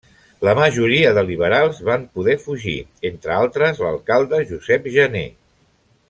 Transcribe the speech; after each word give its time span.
La 0.47 0.53
majoria 0.59 1.09
de 1.17 1.23
liberals 1.27 1.81
van 1.91 2.07
poder 2.19 2.37
fugir, 2.47 2.75
entre 3.13 3.35
altres, 3.39 3.83
l'alcalde 3.87 4.41
Josep 4.53 4.89
Janer. 4.97 5.27